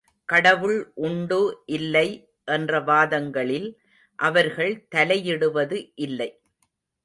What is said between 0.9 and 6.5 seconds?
உண்டு இல்லை என்ற வாதங்களில் அவர்கள் தலையிடுவது இல்லை.